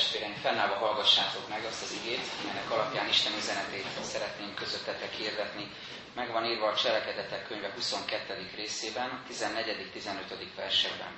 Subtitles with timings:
[0.00, 5.70] testvéreim, fennállva hallgassátok meg azt az igét, melynek alapján Isten üzenetét szeretném közöttetek hirdetni.
[6.14, 8.50] Meg van írva a Cselekedetek könyve 22.
[8.56, 10.46] részében, 14.-15.
[10.56, 11.12] versekben.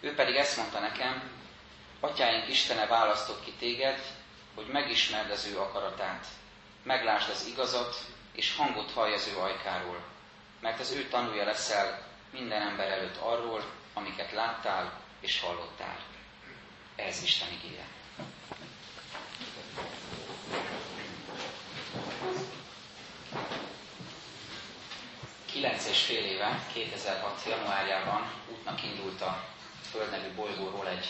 [0.00, 1.30] Ő pedig ezt mondta nekem,
[2.00, 4.00] Atyáink Istene választott ki téged,
[4.54, 6.26] hogy megismerd az ő akaratát,
[6.82, 7.96] meglásd az igazat,
[8.32, 10.02] és hangot hallj az ő ajkáról,
[10.60, 12.02] mert az ő tanúja leszel
[12.32, 16.17] minden ember előtt arról, amiket láttál és hallottál.
[17.06, 17.84] Ez Isten igéje.
[25.46, 27.42] Kilenc és fél éve, 2006.
[27.48, 29.44] januárjában útnak indult a
[29.90, 31.06] Föld nevű bolygóról egy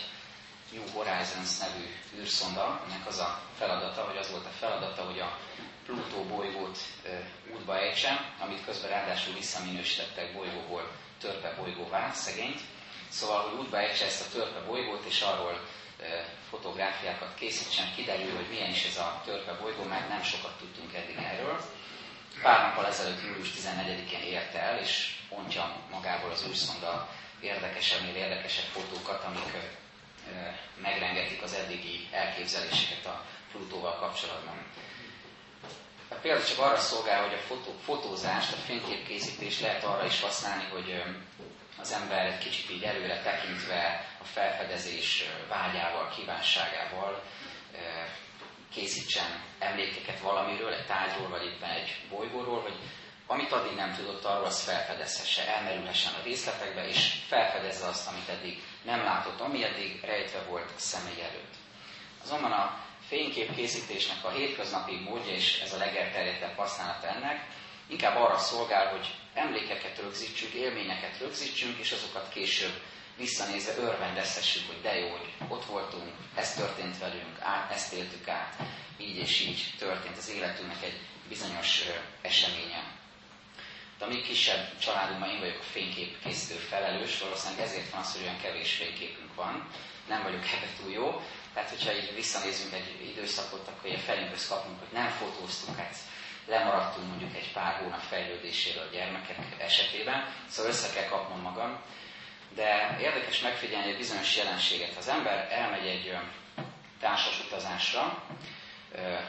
[0.73, 1.85] New Horizons nevű
[2.21, 5.39] űrszonda, ennek az a feladata, vagy az volt a feladata, hogy a
[5.87, 12.61] Plutó bolygót e, útba ejtse, amit közben ráadásul visszaminősítettek bolygóból törpe bolygóvá, szegényt.
[13.09, 15.61] Szóval, hogy útba ejtse ezt a törpe bolygót, és arról
[16.51, 21.17] fotográfiákat készítsen, kiderül, hogy milyen is ez a törpe bolygó, mert nem sokat tudtunk eddig
[21.17, 21.61] erről.
[22.43, 27.09] Pár nappal ezelőtt, július 14-én érte el, és ontja magából az űrszonda
[27.41, 29.53] érdekesebbnél érdekesebb fotókat, amik
[30.83, 34.57] megrengetik az eddigi elképzeléseket a Plutóval kapcsolatban.
[36.09, 40.65] A például csak arra szolgál, hogy a fotó, fotózást, a fényképkészítést lehet arra is használni,
[40.73, 41.03] hogy
[41.81, 47.23] az ember egy kicsit így előre tekintve a felfedezés vágyával, kívánságával
[48.73, 52.77] készítsen emlékeket valamiről, egy tárgyról, vagy éppen egy bolygóról, hogy
[53.27, 58.63] amit addig nem tudott arról, az felfedezhesse, elmerülhessen a részletekbe, és felfedezze azt, amit eddig
[58.83, 61.55] nem látott, ami eddig rejtve volt a személy előtt.
[62.23, 67.47] Azonban a fényképkészítésnek a hétköznapi módja, és ez a legelterjedtebb használat ennek,
[67.87, 72.81] inkább arra szolgál, hogy emlékeket rögzítsünk, élményeket rögzítsünk, és azokat később
[73.17, 78.55] visszanézve örvendezhessük, hogy de jó, hogy ott voltunk, ez történt velünk, át, ezt éltük át,
[78.99, 81.83] így és így történt az életünknek egy bizonyos
[82.23, 82.97] eseménye.
[83.99, 88.23] De a mi kisebb családunkban én vagyok a fényképkészítő felelős, valószínűleg ezért van az, hogy
[88.23, 89.69] olyan kevés fényképünk van,
[90.09, 91.23] nem vagyok ebbe túl jó,
[91.59, 95.95] tehát hogyha így visszanézünk egy időszakot, akkor ilyen felünkhöz kapunk, hogy nem fotóztunk, hát
[96.47, 101.81] lemaradtunk mondjuk egy pár hónap fejlődéséről a gyermekek esetében, szóval össze kell kapnom magam.
[102.55, 104.97] De érdekes megfigyelni egy bizonyos jelenséget.
[104.97, 106.17] Az ember elmegy egy
[107.01, 108.23] társas utazásra,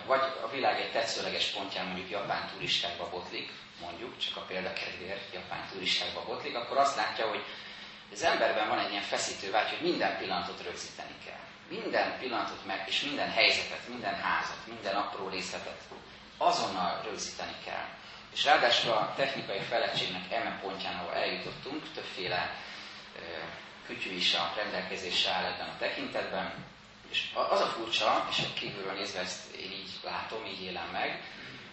[0.05, 3.51] vagy a világ egy tetszőleges pontján mondjuk japán turistákba botlik,
[3.81, 7.43] mondjuk, csak a példakedvéért japán turistákba botlik, akkor azt látja, hogy
[8.11, 11.47] az emberben van egy ilyen feszítő vágy, hogy minden pillanatot rögzíteni kell.
[11.69, 15.81] Minden pillanatot meg, és minden helyzetet, minden házat, minden apró részletet
[16.37, 17.87] azonnal rögzíteni kell.
[18.33, 22.55] És ráadásul a technikai fejlettségnek eme pontján, ahol eljutottunk, többféle
[23.85, 26.65] kütyű is a rendelkezésre áll ebben a tekintetben.
[27.09, 31.23] És az a furcsa, és kívülről nézve ezt én így látom, így élem meg,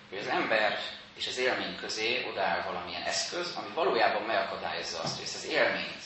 [0.09, 0.79] hogy az ember
[1.17, 6.03] és az élmény közé odáll valamilyen eszköz, ami valójában megakadályozza azt, hogy ezt az élményt,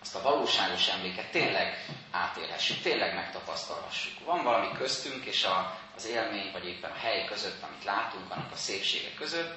[0.00, 4.24] azt a valóságos emléket tényleg átélhessük, tényleg megtapasztalhassuk.
[4.24, 8.52] Van valami köztünk és a, az élmény, vagy éppen a hely között, amit látunk, annak
[8.52, 9.56] a szépsége között,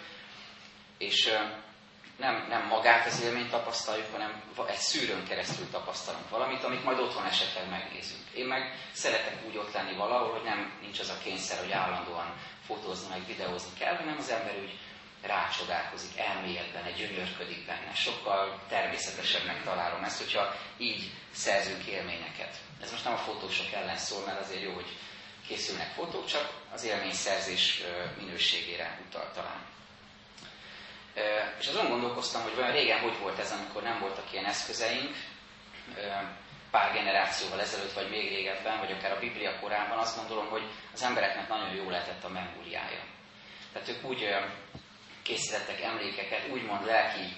[0.97, 1.33] és
[2.17, 7.25] nem, nem magát az élményt tapasztaljuk, hanem egy szűrőn keresztül tapasztalunk valamit, amit majd otthon
[7.25, 8.21] esetleg megnézünk.
[8.33, 12.33] Én meg szeretek úgy ott lenni valahol, hogy nem nincs az a kényszer, hogy állandóan
[12.65, 14.79] fotózni, meg videózni kell, hanem az ember úgy
[15.21, 17.93] rácsodálkozik, elmélyed benne, gyönyörködik benne.
[17.93, 22.57] Sokkal természetesebbnek találom ezt, hogyha így szerzünk élményeket.
[22.81, 24.97] Ez most nem a fotósok ellen szól, mert azért jó, hogy
[25.47, 27.81] készülnek fotók, csak az élményszerzés
[28.17, 29.65] minőségére utal talán.
[31.59, 35.15] És azon gondolkoztam, hogy olyan régen hogy volt ez, amikor nem voltak ilyen eszközeink,
[36.71, 41.03] pár generációval ezelőtt, vagy még régebben, vagy akár a Biblia korában, azt gondolom, hogy az
[41.03, 43.03] embereknek nagyon jó lehetett a memóriája.
[43.73, 44.35] Tehát ők úgy
[45.23, 47.35] készítettek emlékeket, úgymond lelki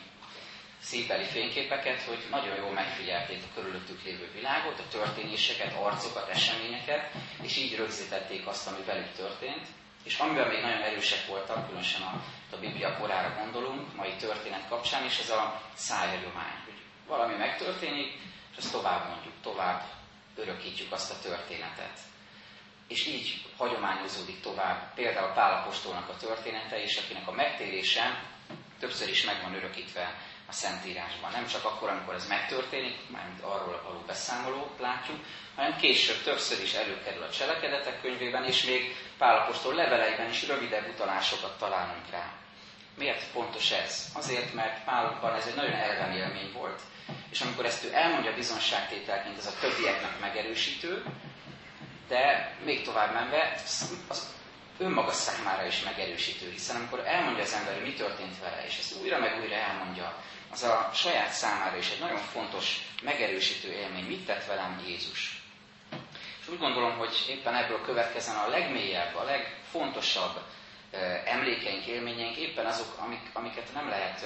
[0.83, 7.11] szépeli fényképeket, hogy nagyon jól megfigyelték a körülöttük lévő világot, a történéseket, arcokat, eseményeket,
[7.41, 9.67] és így rögzítették azt, ami velük történt.
[10.03, 15.03] És amiben még nagyon erősek voltak, különösen a, a Biblia korára gondolunk, mai történet kapcsán,
[15.03, 16.73] és ez a szájhagyomány, hogy
[17.07, 18.11] valami megtörténik,
[18.51, 19.83] és azt tovább mondjuk, tovább
[20.35, 21.99] örökítjük azt a történetet.
[22.87, 28.23] És így hagyományozódik tovább például Pálapostolnak a története, és akinek a megtérése
[28.79, 30.15] többször is meg van örökítve
[30.47, 31.31] a Szentírásban.
[31.31, 35.17] Nem csak akkor, amikor ez megtörténik, mármint arról való beszámolót látjuk,
[35.55, 41.57] hanem később többször is előkerül a cselekedetek könyvében, és még Pálapostól leveleiben is rövidebb utalásokat
[41.57, 42.33] találunk rá.
[42.97, 44.07] Miért pontos ez?
[44.13, 46.81] Azért, mert Pálokban ez egy nagyon elven élmény volt,
[47.29, 51.03] és amikor ezt ő elmondja bizonságtételként, ez a többieknek megerősítő,
[52.13, 53.53] de még tovább menve,
[54.07, 54.33] az
[54.77, 59.01] önmaga számára is megerősítő, hiszen amikor elmondja az ember, hogy mi történt vele, és ezt
[59.01, 60.17] újra meg újra elmondja,
[60.51, 64.05] az a saját számára is egy nagyon fontos, megerősítő élmény.
[64.05, 65.41] Mit tett velem Jézus?
[66.41, 70.41] És úgy gondolom, hogy éppen ebből következzen a legmélyebb, a legfontosabb
[71.25, 74.25] emlékeink, élményeink éppen azok, amik, amiket nem lehet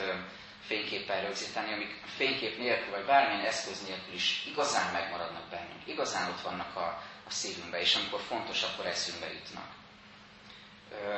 [0.67, 6.41] fényképpen rögzíteni, amik fénykép nélkül, vagy bármilyen eszköz nélkül is igazán megmaradnak bennünk, igazán ott
[6.41, 9.69] vannak a, a szívünkbe, és amikor fontos, akkor eszünkbe jutnak.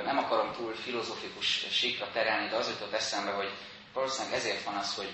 [0.06, 3.52] Nem akarom túl filozófikus síkra terelni, de az jutott eszembe, hogy
[3.94, 5.12] valószínűleg ezért van az, hogy,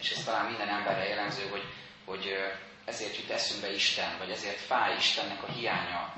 [0.00, 1.64] és ez talán minden emberre jellemző, hogy,
[2.04, 2.36] hogy
[2.84, 6.14] ezért jut eszünkbe Isten, vagy ezért fáj Istennek a hiánya,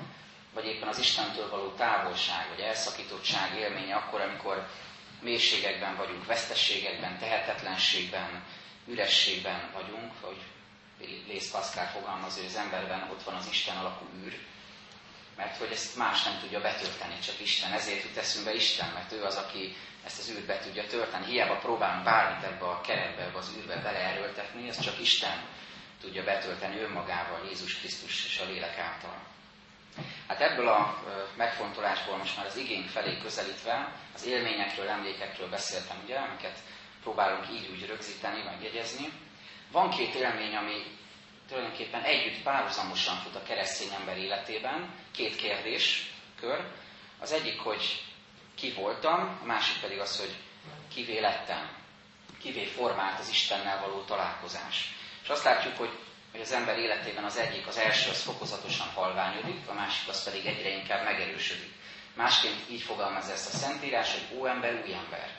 [0.53, 4.67] vagy éppen az Istentől való távolság, vagy elszakítottság élménye akkor, amikor
[5.21, 8.43] mélységekben vagyunk, vesztességekben, tehetetlenségben,
[8.87, 10.37] ürességben vagyunk, hogy
[11.27, 14.37] Lész Pascal fogalmaz, hogy az emberben ott van az Isten alakú űr,
[15.35, 17.71] mert hogy ezt más nem tudja betölteni, csak Isten.
[17.71, 19.75] Ezért jut eszünkbe Isten, mert ő az, aki
[20.05, 21.25] ezt az űrt be tudja tölteni.
[21.25, 25.47] Hiába próbálunk bármit ebbe a keretbe, ebbe az űrbe beleerőltetni, ez csak Isten
[26.01, 29.17] tudja betölteni önmagával, Jézus Krisztus és a lélek által.
[30.27, 31.03] Hát ebből a
[31.35, 36.59] megfontolásból most már az igény felé közelítve, az élményekről, emlékekről beszéltem, ugye, amiket
[37.01, 39.11] próbálunk így úgy rögzíteni, megjegyezni.
[39.71, 40.83] Van két élmény, ami
[41.47, 44.93] tulajdonképpen együtt párhuzamosan fut a keresztény ember életében.
[45.11, 46.67] Két kérdés, kör.
[47.19, 48.03] Az egyik, hogy
[48.55, 50.35] ki voltam, a másik pedig az, hogy
[50.93, 51.69] kivé lettem,
[52.41, 54.93] kivé formált az Istennel való találkozás.
[55.23, 55.91] És azt látjuk, hogy,
[56.31, 60.45] hogy az ember életében az egyik, az első az fokozatosan halványodik, a másik az pedig
[60.45, 61.73] egyre inkább megerősödik.
[62.15, 65.38] Másként így fogalmaz ezt a Szentírás, hogy ó ember, új ember.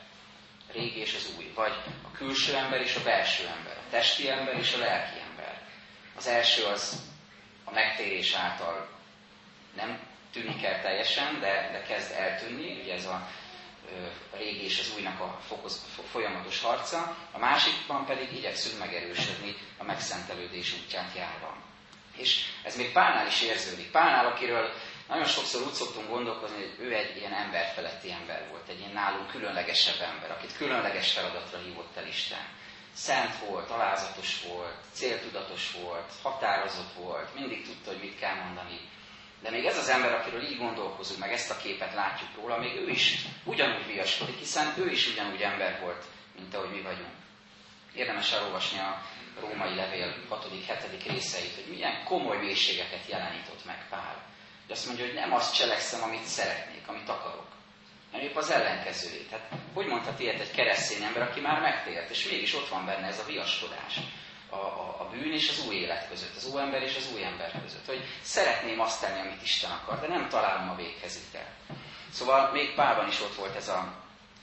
[0.72, 1.52] Régi és az új.
[1.54, 1.72] Vagy
[2.02, 3.76] a külső ember és a belső ember.
[3.76, 5.62] A testi ember és a lelki ember.
[6.16, 7.02] Az első az
[7.64, 8.88] a megtérés által
[9.76, 9.98] nem
[10.32, 13.28] tűnik el teljesen, de, de kezd eltűnni, ugye ez a,
[14.32, 19.84] a régi és az újnak a fokoz, folyamatos harca, a másikban pedig igyekszünk megerősödni a
[19.84, 21.56] megszentelődés útját járva.
[22.16, 23.90] És ez még Pálnál is érződik.
[23.90, 24.72] Pálnál, akiről
[25.10, 29.30] nagyon sokszor úgy szoktunk gondolkozni, hogy ő egy ilyen emberfeletti ember volt, egy ilyen nálunk
[29.30, 32.44] különlegesebb ember, akit különleges feladatra hívott el Isten.
[32.92, 38.80] Szent volt, alázatos volt, céltudatos volt, határozott volt, mindig tudta, hogy mit kell mondani,
[39.42, 42.74] de még ez az ember, akiről így gondolkozunk, meg ezt a képet látjuk róla, még
[42.76, 46.04] ő is ugyanúgy viaskodik, hiszen ő is ugyanúgy ember volt,
[46.38, 47.14] mint ahogy mi vagyunk.
[47.94, 49.02] Érdemes elolvasni a
[49.40, 51.04] római levél 6.-7.
[51.06, 54.29] részeit, hogy milyen komoly mélységeket jelenított meg Pál.
[54.70, 57.46] Hogy azt mondja, hogy nem azt cselekszem, amit szeretnék, amit akarok,
[58.10, 59.28] hanem épp az ellenkezőjét.
[59.28, 63.06] Tehát hogy mondhat ilyet egy keresztény ember, aki már megtért, és mégis ott van benne
[63.06, 63.96] ez a viaskodás
[64.50, 67.24] a, a, a bűn és az új élet között, az új ember és az új
[67.24, 67.86] ember között.
[67.86, 71.48] Hogy szeretném azt tenni, amit Isten akar, de nem találom a véghezüket.
[72.12, 73.92] Szóval még Pálban is ott volt ez a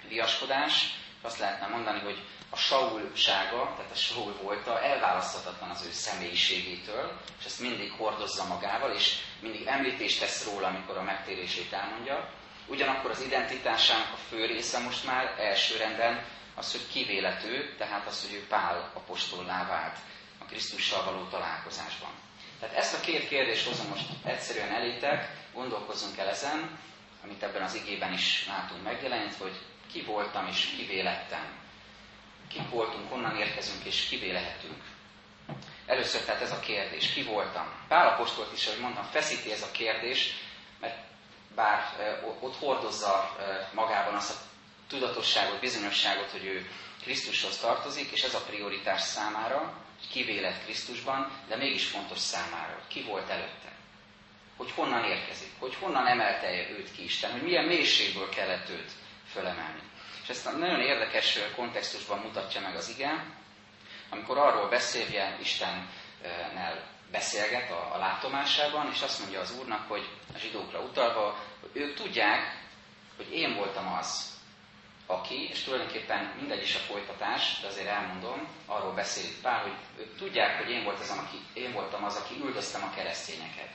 [0.07, 2.19] viaskodás, azt lehetne mondani, hogy
[2.49, 8.91] a Saulsága, tehát a Saul volta elválaszthatatlan az ő személyiségétől, és ezt mindig hordozza magával,
[8.91, 12.29] és mindig említést tesz róla, amikor a megtérését elmondja.
[12.67, 16.23] Ugyanakkor az identitásának a fő része most már elsőrenden
[16.55, 19.97] az, hogy kivélető, tehát az, hogy ő Pál apostollá vált
[20.37, 22.09] a Krisztussal való találkozásban.
[22.59, 26.79] Tehát ezt a két kérdést hozom most egyszerűen elétek, gondolkozzunk el ezen,
[27.23, 29.57] amit ebben az igében is látunk megjelenítve, hogy
[29.91, 31.45] ki voltam és kivé lettem.
[32.47, 34.83] Kik voltunk, honnan érkezünk és kivé lehetünk.
[35.87, 37.65] Először tehát ez a kérdés, ki voltam.
[37.87, 40.33] Pál apostolt is, ahogy mondtam, feszíti ez a kérdés,
[40.79, 40.97] mert
[41.55, 41.93] bár
[42.39, 43.35] ott hordozza
[43.73, 44.39] magában azt a
[44.87, 46.69] tudatosságot, bizonyosságot, hogy ő
[47.01, 49.73] Krisztushoz tartozik, és ez a prioritás számára,
[50.11, 53.71] kivélet Krisztusban, de mégis fontos számára, hogy ki volt előtte.
[54.57, 58.91] Hogy honnan érkezik, hogy honnan emelte őt ki Isten, hogy milyen mélységből kellett őt
[59.31, 59.81] fölemelni.
[60.23, 63.36] És ezt a nagyon érdekes kontextusban mutatja meg az igen,
[64.09, 70.37] amikor arról beszélje Istennel beszélget a, a látomásában, és azt mondja az Úrnak, hogy a
[70.37, 72.65] zsidókra utalva, hogy ők tudják,
[73.17, 74.35] hogy én voltam az,
[75.05, 80.17] aki, és tulajdonképpen mindegy is a folytatás, de azért elmondom, arról beszél Pál, hogy ők
[80.17, 83.69] tudják, hogy én, volt az, aki, én voltam az, aki üldöztem a keresztényeket.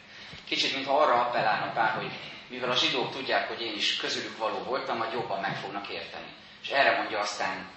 [0.44, 2.10] Kicsit, mintha arra appellálna Pál, hogy
[2.48, 6.26] mivel a zsidók tudják, hogy én is közülük való voltam, majd jobban meg fognak érteni.
[6.62, 7.70] És erre mondja aztán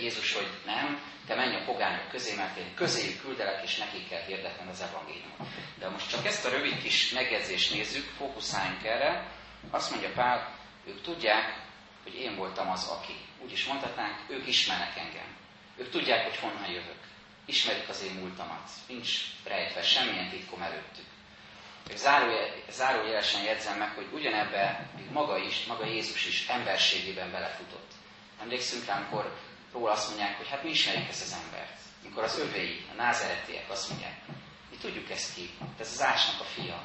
[0.00, 4.22] Jézus, hogy nem, te menj a pogányok közé, mert én közéjük küldelek, és nekik kell
[4.22, 5.48] hirdetni az evangéliumot.
[5.78, 9.30] De most csak ezt a rövid kis megjegyzést nézzük, fókuszáljunk erre.
[9.70, 10.54] Azt mondja Pál,
[10.86, 11.66] ők tudják,
[12.02, 13.16] hogy én voltam az, aki.
[13.44, 15.36] Úgy is mondhatnánk, ők ismernek engem.
[15.76, 17.00] Ők tudják, hogy honnan jövök.
[17.46, 18.70] Ismerik az én múltamat.
[18.88, 19.10] Nincs
[19.44, 21.04] rejtve semmilyen titkom előttük.
[22.68, 27.92] zárójelesen jegyzem meg, hogy ugyanebbe még maga is, maga Jézus is emberségében belefutott.
[28.40, 29.36] Emlékszünk rá, amikor
[29.72, 31.78] róla azt mondják, hogy hát mi ismerjük ezt az embert.
[32.02, 34.16] Amikor az övéi, a názeretiek azt mondják,
[34.70, 36.82] mi tudjuk ezt ki, ez az Ásnak a fia.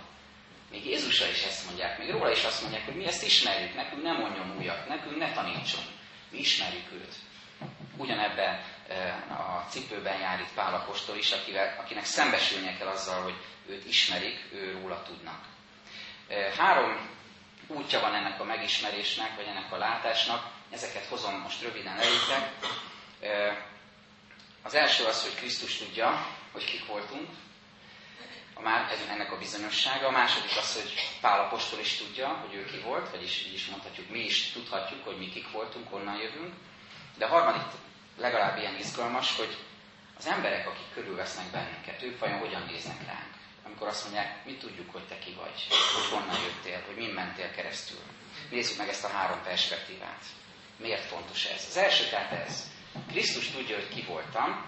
[0.72, 4.04] Még Jézusra is ezt mondják, még róla is azt mondják, hogy mi ezt ismerjük, nekünk
[4.04, 5.84] nem mondjon újat, nekünk ne tanítson.
[6.30, 7.16] Mi ismerjük őt.
[7.98, 8.62] Ugyanebben
[9.30, 13.36] a cipőben jár itt Pál Apostol is, akivel, akinek szembesülnie kell azzal, hogy
[13.68, 15.46] őt ismerik, ő róla tudnak.
[16.58, 17.10] Három
[17.68, 22.52] útja van ennek a megismerésnek, vagy ennek a látásnak, ezeket hozom most röviden elétek.
[24.64, 27.30] Az első az, hogy Krisztus tudja, hogy kik voltunk,
[28.54, 30.08] a már, ennek a bizonyossága.
[30.08, 33.66] A második az, hogy Pál apostol is tudja, hogy ő ki volt, vagyis így is
[33.66, 36.54] mondhatjuk, mi is tudhatjuk, hogy mi kik voltunk, honnan jövünk.
[37.18, 37.68] De a harmadik
[38.18, 39.58] legalább ilyen izgalmas, hogy
[40.18, 43.34] az emberek, akik körülvesznek bennünket, ők vajon hogyan néznek ránk?
[43.66, 47.52] Amikor azt mondják, mi tudjuk, hogy te ki vagy, hogy honnan jöttél, hogy mind mentél
[47.52, 48.02] keresztül.
[48.50, 50.24] Nézzük meg ezt a három perspektívát.
[50.78, 51.66] Miért fontos ez?
[51.70, 52.72] Az első tehát ez.
[53.08, 54.66] Krisztus tudja, hogy ki voltam.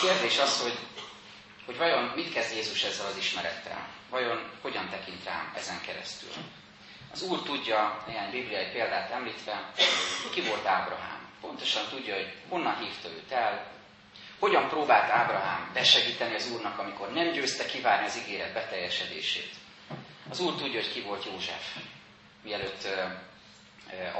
[0.00, 0.78] Kérdés az, hogy,
[1.66, 3.88] hogy vajon mit kezd Jézus ezzel az ismerettel?
[4.10, 6.30] Vajon hogyan tekint rám ezen keresztül?
[7.12, 9.72] Az Úr tudja, ilyen bibliai példát említve,
[10.32, 11.28] ki volt Ábrahám.
[11.40, 13.74] Pontosan tudja, hogy honnan hívta őt el,
[14.38, 19.54] hogyan próbált Ábrahám besegíteni az Úrnak, amikor nem győzte kivárni az ígéret beteljesedését.
[20.30, 21.76] Az Úr tudja, hogy ki volt József,
[22.42, 22.88] mielőtt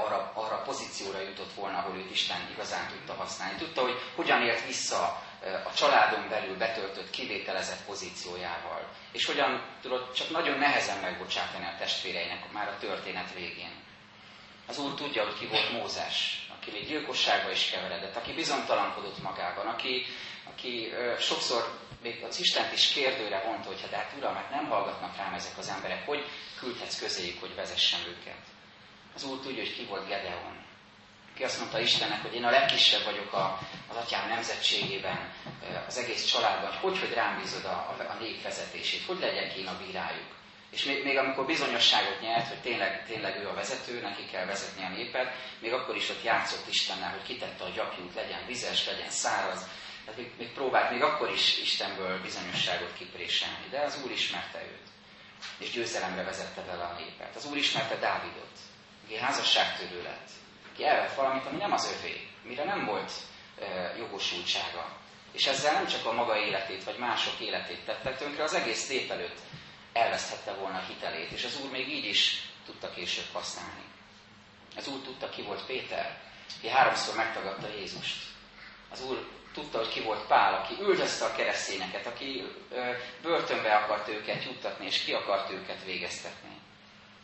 [0.05, 3.57] arra, arra a pozícióra jutott volna, ahol őt Isten igazán tudta használni.
[3.57, 5.21] Tudta, hogy hogyan ért vissza
[5.65, 8.89] a családon belül betöltött, kivételezett pozíciójával.
[9.11, 13.71] És hogyan tudott csak nagyon nehezen megbocsátani a testvéreinek már a történet végén.
[14.67, 19.67] Az Úr tudja, hogy ki volt Mózes, aki még gyilkosságba is keveredett, aki bizonytalankodott magában,
[19.67, 20.05] aki,
[20.53, 25.17] aki ö, sokszor még az Istent is kérdőre vonta, hogy hát Uram, hát nem hallgatnak
[25.17, 26.25] rám ezek az emberek, hogy
[26.59, 28.37] küldhetsz közéjük, hogy vezessem őket.
[29.17, 30.57] Az Úr tudja, hogy ki volt Gedeon.
[31.35, 35.33] Ki azt mondta Istennek, hogy én a legkisebb vagyok a, az atyám nemzetségében,
[35.87, 39.55] az egész családban, hogy hogy, hogy rám bízod a, a, a nép vezetését, hogy legyek
[39.55, 40.31] én a bírájuk.
[40.71, 44.83] És még, még amikor bizonyosságot nyert, hogy tényleg, tényleg ő a vezető, neki kell vezetni
[44.83, 49.09] a népet, még akkor is ott játszott Istennel, hogy kitette a gyapjút, legyen vizes, legyen
[49.09, 49.67] száraz.
[50.05, 54.87] Tehát még, még próbált még akkor is Istenből bizonyosságot kipréselni, de az Úr ismerte őt,
[55.57, 57.35] és győzelemre vezette vele a népet.
[57.35, 58.57] Az Úr ismerte Dávidot,
[59.07, 60.29] aki házasságtörő lett,
[60.73, 63.11] aki elvett valamit, ami nem az övé, mire nem volt
[63.97, 64.95] jogosultsága.
[65.31, 69.11] És ezzel nem csak a maga életét, vagy mások életét tette tönkre, az egész nép
[69.11, 69.37] előtt
[69.93, 73.83] elveszthette volna a hitelét, és az Úr még így is tudta később használni.
[74.75, 76.19] Az Úr tudta, ki volt Péter,
[76.57, 78.23] aki háromszor megtagadta Jézust.
[78.89, 82.43] Az Úr tudta, hogy ki volt Pál, aki üldözte a keresztényeket, aki
[83.21, 86.55] börtönbe akart őket juttatni, és ki akart őket végeztetni.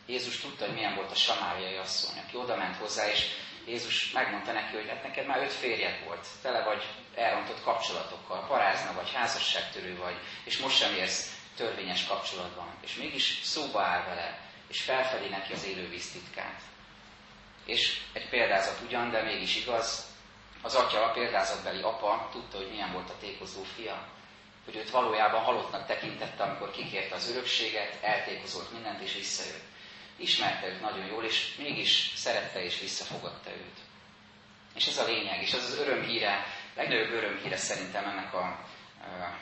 [0.06, 3.26] Jézus tudta, hogy milyen volt a samáriai asszony, aki oda ment hozzá, és
[3.66, 6.84] Jézus megmondta neki, hogy hát neked már öt férjed volt, tele vagy
[7.14, 12.74] elrontott kapcsolatokkal, parázna vagy, házasságtörő vagy, és most sem érsz törvényes kapcsolatban.
[12.82, 16.60] És mégis szóba áll vele, és felfedi neki az élő titkát.
[17.64, 20.12] És egy példázat ugyan, de mégis igaz,
[20.62, 24.08] az atya, a példázatbeli apa tudta, hogy milyen volt a tékozó fia,
[24.64, 29.72] hogy őt valójában halottnak tekintette, amikor kikérte az örökséget, eltékozolt mindent, és visszajött.
[30.16, 33.78] Ismerte őt nagyon jól, és mégis szerette és visszafogadta őt.
[34.74, 39.38] És ez a lényeg, és ez az örömhíre, legnagyobb örömhíre szerintem ennek a, a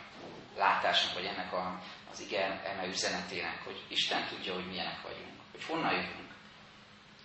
[0.57, 1.81] látásnak, vagy ennek a,
[2.13, 6.31] az igen eme üzenetének, hogy Isten tudja, hogy milyenek vagyunk, hogy honnan jövünk.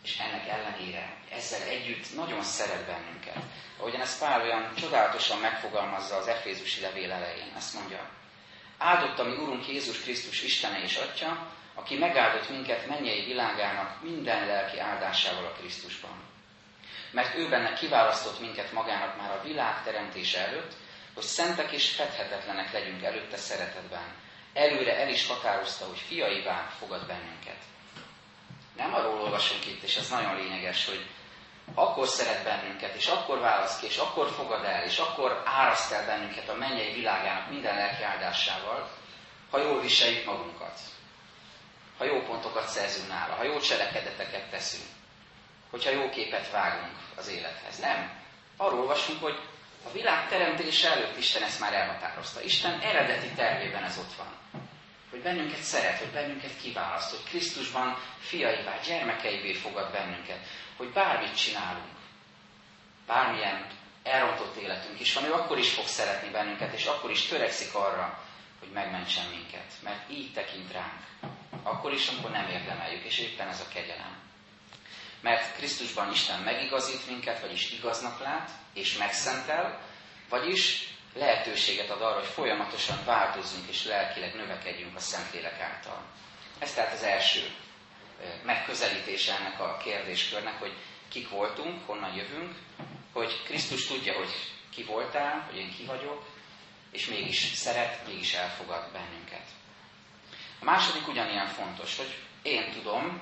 [0.03, 3.43] És ennek ellenére, ezzel együtt nagyon szeret bennünket.
[3.77, 8.09] Ahogyan ezt Pál olyan csodálatosan megfogalmazza az Efézusi levél elején, ezt mondja,
[8.77, 14.45] áldott a mi Urunk Jézus Krisztus Istene és Atya, aki megáldott minket mennyei világának minden
[14.47, 16.23] lelki áldásával a Krisztusban.
[17.11, 20.73] Mert ő benne kiválasztott minket magának már a világ teremtése előtt,
[21.13, 24.15] hogy szentek és fedhetetlenek legyünk előtte szeretetben.
[24.53, 27.61] Előre el is határozta, hogy fiaivá fogad bennünket.
[28.75, 31.05] Nem arról olvasunk itt, és ez nagyon lényeges, hogy
[31.73, 36.05] akkor szeret bennünket, és akkor választ ki, és akkor fogad el, és akkor áraszt el
[36.05, 38.89] bennünket a mennyei világának minden lelki áldásával,
[39.51, 40.79] ha jól viseljük magunkat,
[41.97, 44.85] ha jó pontokat szerzünk nála, ha jó cselekedeteket teszünk,
[45.69, 47.79] hogyha jó képet vágunk az élethez.
[47.79, 48.11] Nem.
[48.57, 49.39] Arról olvasunk, hogy
[49.85, 52.41] a világ teremtése előtt Isten ezt már elhatározta.
[52.41, 54.61] Isten eredeti tervében ez ott van.
[55.09, 60.39] Hogy bennünket szeret, hogy bennünket kiválaszt, hogy Krisztusban fiaivá, gyermekeivé fogad bennünket,
[60.77, 61.97] hogy bármit csinálunk,
[63.07, 63.67] bármilyen
[64.03, 68.23] elrontott életünk is van, ő akkor is fog szeretni bennünket, és akkor is törekszik arra,
[68.59, 71.05] hogy megmentsen minket, mert így tekint ránk.
[71.67, 74.17] Akkor is, amikor nem érdemeljük, és éppen ez a kegyelem.
[75.21, 79.81] Mert Krisztusban Isten megigazít minket, vagyis igaznak lát, és megszentel,
[80.29, 86.03] vagyis lehetőséget ad arra, hogy folyamatosan változzunk és lelkileg növekedjünk a Szentlélek által.
[86.59, 87.51] Ez tehát az első
[88.43, 90.73] megközelítése ennek a kérdéskörnek, hogy
[91.09, 92.55] kik voltunk, honnan jövünk,
[93.13, 94.29] hogy Krisztus tudja, hogy
[94.69, 96.25] ki voltál, hogy én ki vagyok,
[96.91, 99.45] és mégis szeret, mégis elfogad bennünket.
[100.59, 103.21] A második ugyanilyen fontos, hogy én tudom,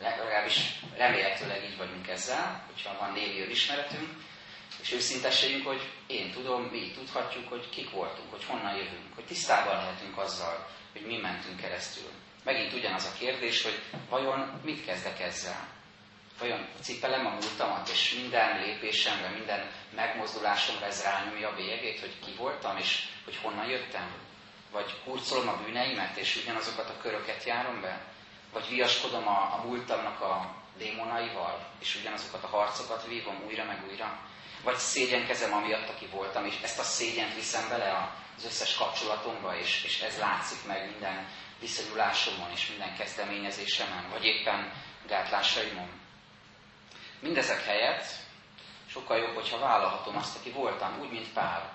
[0.00, 0.60] legalábbis
[0.96, 4.08] remélhetőleg így vagyunk ezzel, hogyha van névi ismeretünk,
[4.82, 9.76] és őszintességünk, hogy én tudom, mi tudhatjuk, hogy kik voltunk, hogy honnan jövünk, hogy tisztában
[9.76, 12.10] lehetünk azzal, hogy mi mentünk keresztül.
[12.44, 15.68] Megint ugyanaz a kérdés, hogy vajon mit kezdek ezzel?
[16.38, 22.34] Vajon cipelem a múltamat, és minden lépésemre, minden megmozdulásomra ez rányomja a bélyegét, hogy ki
[22.36, 24.29] voltam, és hogy honnan jöttem?
[24.72, 28.00] Vagy hurcolom a bűneimet, és ugyanazokat a köröket járom be?
[28.52, 34.18] Vagy viaskodom a, a múltamnak a démonaival, és ugyanazokat a harcokat vívom újra meg újra?
[34.62, 39.84] Vagy szégyenkezem amiatt, aki voltam, és ezt a szégyent viszem bele az összes kapcsolatomba, és,
[39.84, 41.28] és ez látszik meg minden
[41.60, 44.72] viszonyulásomon és minden kezdeményezésemen, vagy éppen
[45.06, 45.88] gátlásaimon.
[47.20, 48.04] Mindezek helyett
[48.86, 51.72] sokkal jobb, hogyha vállalhatom azt, aki voltam, úgy, mint Pál.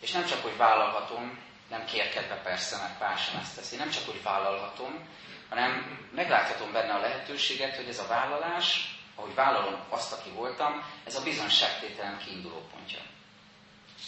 [0.00, 1.38] És nem csak, hogy vállalhatom,
[1.70, 5.08] nem kérkedve persze, mert Pál sem ezt teszi, nem csak, hogy vállalhatom,
[5.48, 11.16] hanem megláthatom benne a lehetőséget, hogy ez a vállalás, ahogy vállalom azt, aki voltam, ez
[11.16, 12.98] a bizonságtételem kiinduló pontja.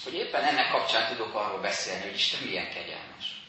[0.04, 3.40] Hogy éppen ennek kapcsán tudok arról beszélni, hogy Isten milyen kegyelmes.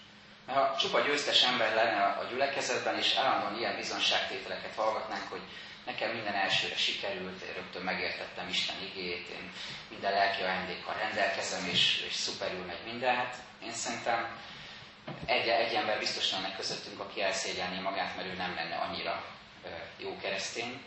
[0.46, 5.42] Mert ha csupa győztes ember lenne a gyülekezetben, és állandóan ilyen bizonságtételeket hallgatnánk, hogy
[5.86, 9.52] nekem minden elsőre sikerült, én rögtön megértettem Isten igét, én
[9.90, 14.40] minden lelki ajándékkal rendelkezem, és, és szuperül megy minden, hát én szerintem
[15.26, 19.24] egy, egy ember biztos lenne közöttünk, aki elszégyelné magát, mert ő nem lenne annyira
[19.98, 20.82] jó keresztény.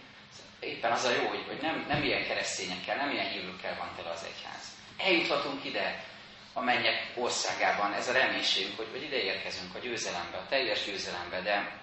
[0.61, 4.25] Éppen az a jó, hogy, nem, nem ilyen keresztényekkel, nem ilyen hívőkkel van tele az
[4.25, 4.65] egyház.
[4.99, 6.05] Eljuthatunk ide,
[6.53, 7.93] a mennyek országában.
[7.93, 11.81] Ez a reménységünk, hogy, hogy ide érkezünk a győzelembe, a teljes győzelembe, de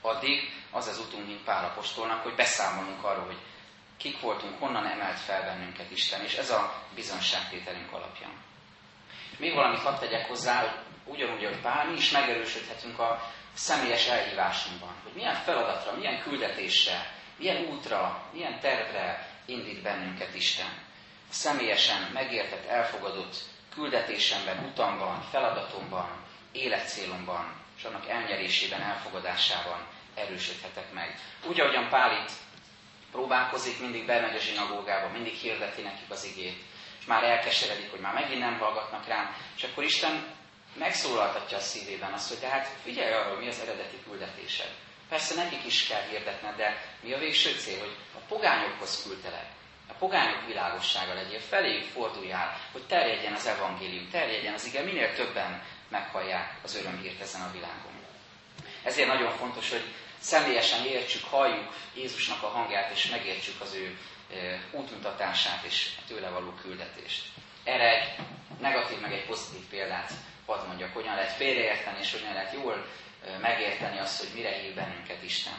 [0.00, 3.40] addig az az utunk, mint Pál apostolnak, hogy beszámolunk arról, hogy
[3.96, 8.28] kik voltunk, honnan emelt fel bennünket Isten, és ez a bizonságtételünk alapja.
[9.36, 10.70] Még valamit hadd tegyek hozzá, hogy
[11.04, 17.64] ugyanúgy, hogy Pál, mi is megerősödhetünk a személyes elhívásunkban, hogy milyen feladatra, milyen küldetésre, milyen
[17.64, 20.84] útra, milyen tervre indít bennünket Isten.
[21.28, 23.36] Személyesen megértett, elfogadott
[23.74, 26.08] küldetésemben, utamban, feladatomban,
[26.52, 31.18] életcélomban, és annak elnyerésében, elfogadásában erősödhetek meg.
[31.46, 32.30] Úgy, ahogyan Pál itt
[33.10, 36.62] próbálkozik, mindig bemegy a zsinagógába, mindig hirdeti nekik az igét,
[37.06, 40.24] már elkeseredik, hogy már megint nem hallgatnak rám, és akkor Isten
[40.74, 44.70] megszólaltatja a szívében azt, hogy tehát figyelj arra, hogy mi az eredeti küldetésed.
[45.08, 49.46] Persze nekik is kell hirdetned, de mi a végső cél, hogy a pogányokhoz küldtelek
[49.88, 55.62] a pogányok világossága legyél, feléjük forduljál, hogy terjedjen az evangélium, terjedjen az ige, minél többen
[55.88, 57.92] meghallják az örömhírt ezen a világon.
[58.82, 59.84] Ezért nagyon fontos, hogy
[60.18, 63.98] személyesen értsük, halljuk Jézusnak a hangját, és megértsük az ő
[64.70, 67.24] útmutatását és tőle való küldetést.
[67.64, 68.18] Erre egy
[68.60, 70.12] negatív, meg egy pozitív példát
[70.46, 72.86] hadd mondjak, hogyan lehet félreérteni, és hogyan lehet jól
[73.40, 75.58] megérteni azt, hogy mire hív bennünket Isten.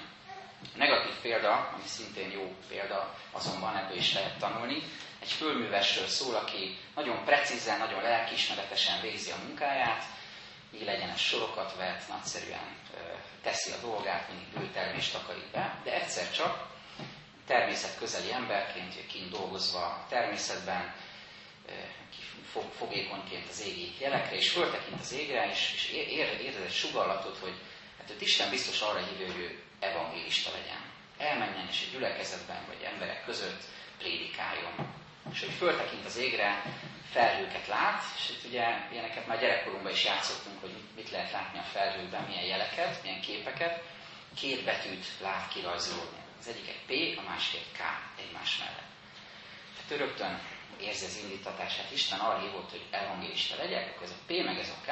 [0.63, 4.84] A negatív példa, ami szintén jó példa, azonban ebből is lehet tanulni,
[5.21, 10.03] egy fölművesről szól, aki nagyon precízen, nagyon lelkiismeretesen végzi a munkáját,
[10.73, 12.75] így legyen ez sorokat vet, nagyszerűen
[13.43, 16.67] teszi a dolgát, mindig bőtermést takarít be, de egyszer csak
[17.48, 20.94] természet közeli emberként, kint dolgozva a természetben,
[22.78, 26.08] fogékonyként az égi jelekre, és föltekint az égre, és, és ér,
[26.42, 27.54] ér, egy sugallatot, hogy
[28.00, 30.82] hát őt Isten biztos arra hívja, hogy ő evangélista legyen.
[31.18, 33.64] Elmenjen és egy gyülekezetben vagy emberek között
[33.98, 34.96] prédikáljon.
[35.32, 36.64] És hogy föltekint az égre,
[37.12, 41.62] felhőket lát, és itt ugye ilyeneket már gyerekkorunkban is játszottunk, hogy mit lehet látni a
[41.62, 43.84] felhőben, milyen jeleket, milyen képeket.
[44.36, 46.27] Két betűt lát kirajzolódni.
[46.39, 47.80] Az egyik egy P, a másik egy K
[48.19, 48.91] egymás mellett.
[49.76, 50.41] Tehát rögtön
[50.80, 51.91] érzi az indítatását.
[51.91, 54.91] Isten arra hívott, hogy evangélista legyek, akkor ez a P meg ez a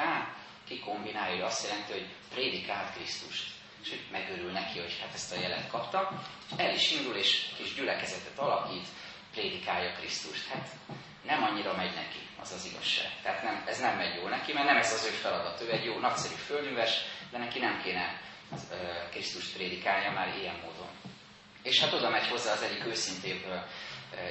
[0.68, 3.54] kikombinálja, hogy azt jelenti, hogy prédikált Krisztust
[3.86, 6.22] és hogy megörül neki, hogy hát ezt a jelet kapta.
[6.56, 8.86] El is indul, és kis gyülekezetet alakít,
[9.32, 10.48] prédikálja Krisztust.
[10.48, 10.68] Hát
[11.24, 13.10] nem annyira megy neki, az az igazság.
[13.22, 15.60] Tehát nem, ez nem megy jó neki, mert nem ez az ő feladat.
[15.60, 16.98] Ő egy jó, nagyszerű földműves,
[17.30, 18.20] de neki nem kéne
[19.10, 20.88] Krisztust prédikálnia már ilyen módon.
[21.66, 23.44] És hát oda megy hozzá az egyik őszintébb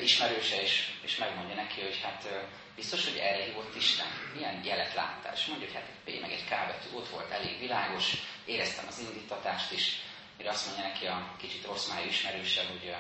[0.02, 2.30] ismerőse, és, és megmondja neki, hogy hát
[2.76, 4.08] biztos, hogy erre hívott Isten.
[4.34, 5.34] Milyen jelet láttál?
[5.34, 8.13] És mondja, hogy hát egy P meg egy K betű ott volt, elég világos,
[8.45, 10.02] éreztem az indítatást is,
[10.38, 12.95] mire azt mondja neki a kicsit rossz májú ismerőse, hogy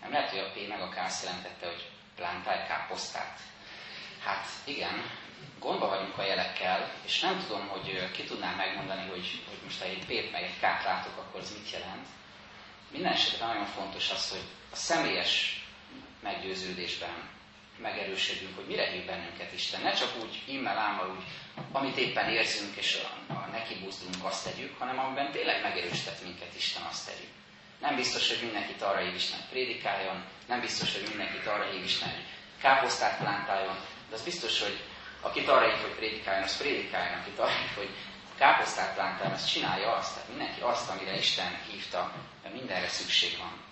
[0.00, 3.38] nem lehet, hogy a P meg a K azt jelentette, hogy plántál káposztát.
[4.24, 5.10] Hát igen,
[5.58, 9.98] gondba vagyunk a jelekkel, és nem tudom, hogy ki tudnám megmondani, hogy, hogy most egy
[9.98, 12.06] P-t meg egy K-t látok, akkor ez mit jelent.
[12.94, 15.62] Minden esetben nagyon fontos az, hogy a személyes
[16.22, 17.28] meggyőződésben
[17.78, 19.80] megerősödjünk, hogy mire hív bennünket Isten.
[19.82, 21.24] Ne csak úgy immel ámmal úgy,
[21.72, 26.82] amit éppen érzünk, és a, neki buzdulunk, azt tegyük, hanem amiben tényleg megerősített minket Isten,
[26.82, 27.30] azt tegyük.
[27.80, 31.84] Nem biztos, hogy mindenkit arra hív Isten, hogy prédikáljon, nem biztos, hogy mindenkit arra hív
[31.84, 32.24] Isten, hogy
[32.60, 33.76] káposztát plántáljon,
[34.08, 34.80] de az biztos, hogy
[35.20, 37.90] akit arra hív, hogy prédikáljon, az prédikáljon, akit arra hív, hogy
[38.38, 40.14] káposztát plántáljon, az csinálja azt.
[40.14, 42.12] Tehát mindenki azt, amire Isten hívta,
[42.54, 43.62] mindenre szükség van.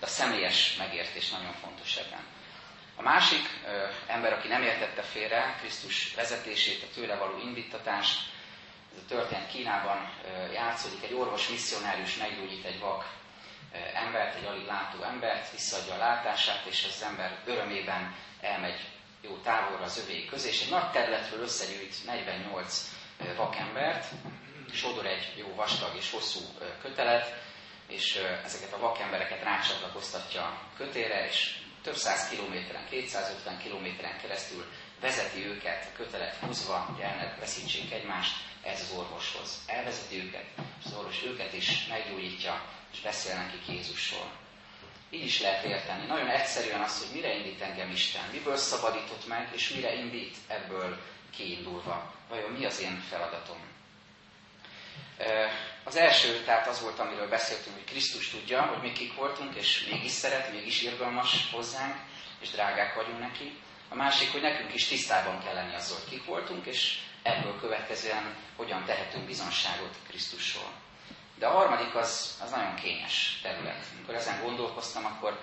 [0.00, 2.24] De a személyes megértés nagyon fontos ebben.
[2.96, 8.18] A másik ö, ember, aki nem értette félre Krisztus vezetését, a tőle való indítatást,
[8.96, 13.04] ez a történet Kínában ö, játszódik, egy orvos misszionárius meggyógyít egy vak
[13.72, 18.80] ö, embert, egy alig látó embert, visszaadja a látását, és az ember örömében elmegy
[19.22, 22.90] jó távolra az övé közé, és egy nagy területről összegyűjt 48
[23.36, 24.06] vakembert,
[24.72, 26.40] sodor egy jó vastag és hosszú
[26.82, 27.34] kötelet,
[27.90, 34.64] és ezeket a vakembereket rácsatlakoztatja a kötére, és több száz kilométeren, 250 kilométeren keresztül
[35.00, 39.62] vezeti őket a kötelet húzva, hogy el veszítsék egymást, ez az orvoshoz.
[39.66, 44.30] Elvezeti őket, és az orvos őket is meggyógyítja, és beszél nekik Jézusról.
[45.10, 46.06] Így is lehet érteni.
[46.06, 50.98] Nagyon egyszerűen az, hogy mire indít engem Isten, miből szabadított meg, és mire indít ebből
[51.30, 52.14] kiindulva.
[52.28, 53.58] Vajon mi az én feladatom?
[55.84, 59.86] Az első, tehát az volt, amiről beszéltünk, hogy Krisztus tudja, hogy mi kik voltunk, és
[59.90, 61.96] mégis szeret, mégis irgalmas hozzánk,
[62.40, 63.58] és drágák vagyunk neki.
[63.88, 68.36] A másik, hogy nekünk is tisztában kell lenni azzal, hogy kik voltunk, és ebből következően
[68.56, 70.72] hogyan tehetünk bizonságot Krisztusról.
[71.38, 73.84] De a harmadik az, az nagyon kényes terület.
[73.94, 75.40] Amikor ezen gondolkoztam, akkor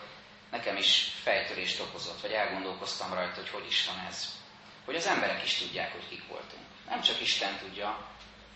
[0.52, 4.28] nekem is fejtörést okozott, vagy elgondolkoztam rajta, hogy hogy is van ez.
[4.86, 6.64] Hogy az emberek is tudják, hogy kik voltunk.
[6.90, 8.08] Nem csak Isten tudja,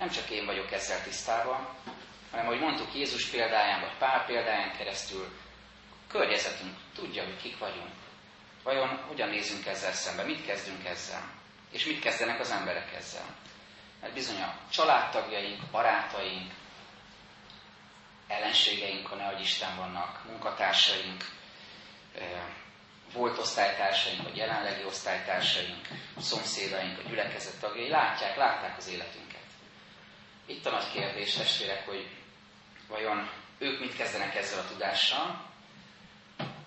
[0.01, 1.67] nem csak én vagyok ezzel tisztában,
[2.31, 5.27] hanem ahogy mondtuk Jézus példáján, vagy Pál példáján keresztül,
[6.07, 7.91] környezetünk tudja, hogy kik vagyunk.
[8.63, 11.31] Vajon hogyan nézünk ezzel szembe, mit kezdünk ezzel,
[11.71, 13.25] és mit kezdenek az emberek ezzel.
[14.01, 16.51] Mert bizony a családtagjaink, barátaink,
[18.27, 21.23] ellenségeink, ha nehogy Isten vannak, munkatársaink,
[23.13, 25.87] volt osztálytársaink, vagy jelenlegi osztálytársaink,
[26.17, 29.30] szomszédaink, a gyülekezet tagjai látják, látták az életünket.
[30.51, 32.07] Itt a nagy kérdés, testvérek, hogy
[32.87, 35.49] vajon ők mit kezdenek ezzel a tudással,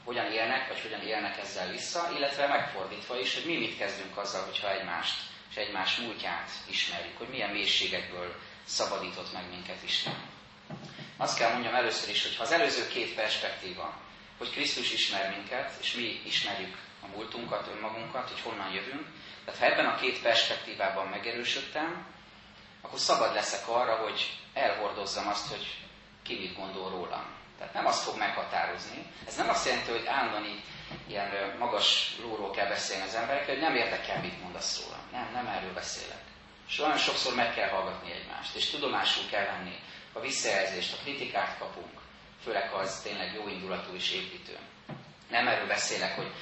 [0.04, 4.44] hogyan élnek, vagy hogyan élnek ezzel vissza, illetve megfordítva is, hogy mi mit kezdünk azzal,
[4.44, 5.20] hogyha egymást
[5.50, 10.16] és egymás múltját ismerjük, hogy milyen mélységekből szabadított meg minket Isten.
[11.16, 14.00] Azt kell mondjam először is, hogy ha az előző két perspektíva,
[14.38, 19.06] hogy Krisztus ismer minket, és mi ismerjük a múltunkat, önmagunkat, hogy honnan jövünk,
[19.44, 22.13] tehát ha ebben a két perspektívában megerősödtem,
[22.84, 25.78] akkor szabad leszek arra, hogy elhordozzam azt, hogy
[26.22, 27.24] ki mit gondol rólam.
[27.58, 29.06] Tehát nem azt fog meghatározni.
[29.26, 30.62] Ez nem azt jelenti, hogy állandani
[31.06, 35.00] ilyen magas lóról kell beszélni az emberekkel, hogy nem érdekel, mit mondasz rólam.
[35.12, 36.22] Nem, nem erről beszélek.
[36.68, 39.78] És olyan sokszor meg kell hallgatni egymást, és tudomásul kell venni
[40.12, 42.00] a visszajelzést, a kritikát kapunk,
[42.42, 44.58] főleg ha az tényleg jó indulatú és építő.
[45.30, 46.32] Nem erről beszélek, hogy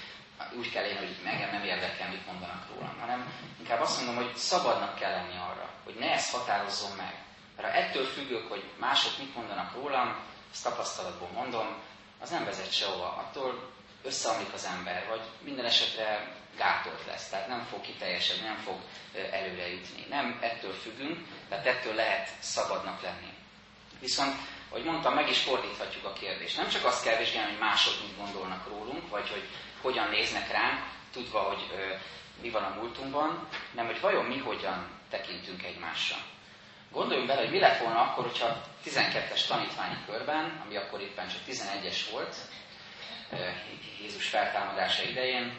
[0.57, 4.37] úgy kell élni, hogy engem nem érdekel, mit mondanak rólam, hanem inkább azt mondom, hogy
[4.37, 7.14] szabadnak kell lenni arra, hogy ne ezt határozzon meg.
[7.57, 10.16] Mert ha ettől függök, hogy mások mit mondanak rólam,
[10.53, 11.75] ezt tapasztalatból mondom,
[12.21, 13.07] az nem vezet sehova.
[13.16, 13.71] Attól
[14.03, 18.77] összeomlik az ember, vagy minden esetre gátolt lesz, tehát nem fog kiteljesedni, nem fog
[19.31, 20.07] előre jutni.
[20.09, 23.33] Nem ettől függünk, tehát ettől lehet szabadnak lenni.
[24.01, 24.35] Viszont,
[24.68, 26.57] ahogy mondtam, meg is fordíthatjuk a kérdést.
[26.57, 29.49] Nem csak azt kell vizsgálni, hogy mások mit gondolnak rólunk, vagy hogy
[29.81, 30.81] hogyan néznek ránk,
[31.12, 31.95] tudva, hogy ö,
[32.40, 36.16] mi van a múltunkban, nem hogy vajon mi hogyan tekintünk egymásra.
[36.90, 41.40] Gondoljunk bele, hogy mi lett volna akkor, hogyha 12-es tanítványi körben, ami akkor éppen csak
[41.48, 42.37] 11-es volt,
[44.01, 45.59] Jézus feltámadása idején,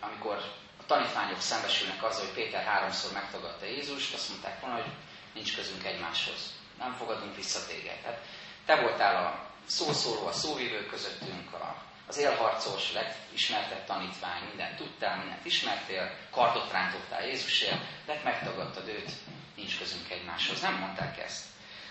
[0.00, 0.36] amikor
[0.80, 4.92] a tanítványok szembesülnek azzal, hogy Péter háromszor megtagadta Jézust, azt mondták volna, hogy
[5.34, 6.54] nincs közünk egymáshoz.
[6.78, 8.00] Nem fogadunk vissza téged.
[8.00, 8.20] Tehát
[8.66, 11.76] te voltál a szószóló, a szóvívő közöttünk, a
[12.10, 19.10] az élharcos, legismertebb tanítvány, mindent tudtál, mindent ismertél, kardot rántottál Jézusért, de megtagadtad őt,
[19.56, 20.60] nincs közünk egymáshoz.
[20.60, 21.44] Nem mondták ezt.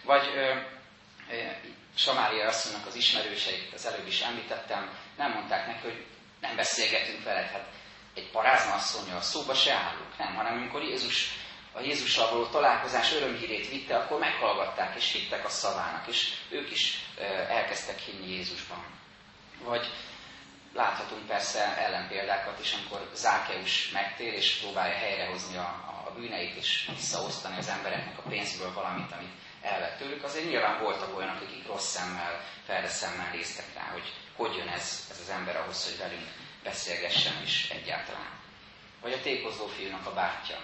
[0.03, 0.60] Vagy ö,
[1.32, 1.47] ö,
[1.95, 6.05] Samária asszonynak az ismerőseit, az előbb is említettem, nem mondták neki, hogy
[6.41, 7.65] nem beszélgetünk veled, hát
[8.13, 11.38] egy parázna asszonyjal szóba se állunk, nem, hanem amikor Jézus
[11.73, 17.05] a Jézussal való találkozás örömhírét vitte, akkor meghallgatták és hittek a szavának, és ők is
[17.49, 18.97] elkezdtek hinni Jézusban.
[19.63, 19.88] Vagy
[20.73, 27.58] láthatunk persze ellenpéldákat is, amikor Zákeus megtér és próbálja helyrehozni a, a bűneit, és visszaosztani
[27.58, 30.23] az embereknek a pénzből valamit, amit elvett tőlük.
[30.23, 35.08] Azért nyilván voltak olyanok, akik rossz szemmel, felde szemmel néztek rá, hogy hogy jön ez,
[35.12, 36.27] ez az ember ahhoz, hogy velünk
[36.63, 38.29] beszélgessen is egyáltalán.
[39.01, 40.58] Vagy a tékozó fiúnak a bátyja.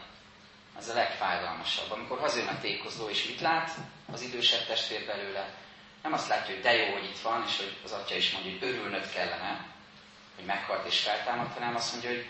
[0.77, 1.91] Az a legfájdalmasabb.
[1.91, 3.71] Amikor hazajön a tékozó, és mit lát
[4.11, 5.53] az idősebb testvér belőle,
[6.03, 8.51] nem azt látja, hogy de jó, hogy itt van, és hogy az atya is mondja,
[8.51, 9.65] hogy örülnöd kellene,
[10.36, 12.26] hogy meghalt és feltámadt, hanem azt mondja, hogy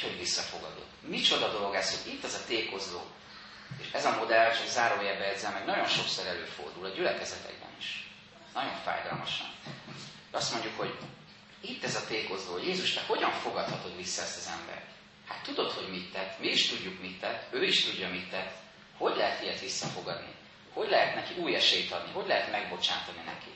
[0.00, 0.86] hogy, hogy visszafogadod.
[1.00, 3.00] Micsoda dolog ez, hogy itt az a tékozó.
[3.80, 8.10] És ez a modell, csak zárójelbe edzem meg, nagyon sokszor előfordul a gyülekezetekben is.
[8.54, 9.46] Nagyon fájdalmasan.
[10.30, 10.98] Azt mondjuk, hogy
[11.60, 14.86] itt ez a tékozó, Jézus, te hogyan fogadhatod vissza ezt az embert?
[15.28, 18.52] Hát tudod, hogy mit tett, mi is tudjuk, mit tett, ő is tudja, mit tett.
[18.98, 20.34] Hogy lehet ilyet visszafogadni?
[20.72, 22.12] Hogy lehet neki új esélyt adni?
[22.12, 23.50] Hogy lehet megbocsátani neki?